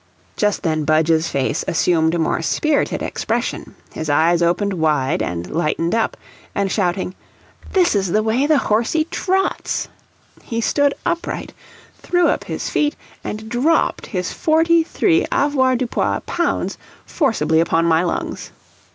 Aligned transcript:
Just 0.35 0.63
then 0.63 0.83
Budge's 0.83 1.27
face 1.27 1.63
assumed 1.67 2.15
a 2.15 2.17
more 2.17 2.41
spirited 2.41 3.03
expression, 3.03 3.75
his 3.93 4.09
eyes 4.09 4.41
opened 4.41 4.73
wide 4.73 5.21
and 5.21 5.47
lightened 5.51 5.93
up, 5.93 6.17
and, 6.55 6.71
shouting, 6.71 7.13
"This 7.73 7.93
the 8.07 8.23
way 8.23 8.47
the 8.47 8.57
horsie 8.57 9.07
TROTS," 9.11 9.89
he 10.41 10.59
stood 10.59 10.95
upright, 11.05 11.53
threw 11.99 12.29
up 12.29 12.45
his 12.45 12.67
feet, 12.67 12.95
and 13.23 13.47
dropped 13.47 14.07
his 14.07 14.33
forty 14.33 14.81
three 14.83 15.23
avoirdupois 15.31 16.21
pounds 16.21 16.79
forcibly 17.05 17.59
upon 17.59 17.85
my 17.85 18.01
lungs. 18.01 18.49